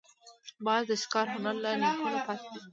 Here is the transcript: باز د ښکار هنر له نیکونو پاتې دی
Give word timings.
باز 0.65 0.83
د 0.89 0.91
ښکار 1.03 1.27
هنر 1.35 1.55
له 1.63 1.71
نیکونو 1.81 2.19
پاتې 2.27 2.47
دی 2.53 2.59